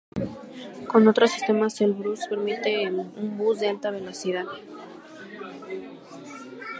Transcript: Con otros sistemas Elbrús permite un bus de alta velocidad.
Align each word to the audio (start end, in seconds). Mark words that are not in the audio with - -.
Con 0.87 1.07
otros 1.07 1.29
sistemas 1.31 1.79
Elbrús 1.79 2.21
permite 2.27 2.91
un 2.91 3.37
bus 3.37 3.59
de 3.59 3.69
alta 3.69 3.91
velocidad. 3.91 4.45